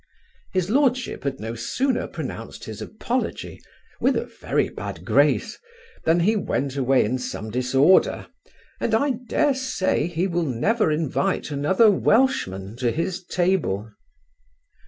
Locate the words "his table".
12.91-13.91